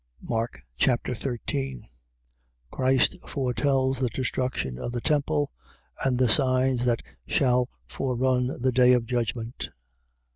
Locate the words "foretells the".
3.27-4.09